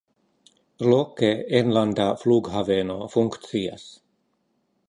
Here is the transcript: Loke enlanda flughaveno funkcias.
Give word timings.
Loke 0.85 1.29
enlanda 1.59 2.09
flughaveno 2.23 2.99
funkcias. 3.17 3.89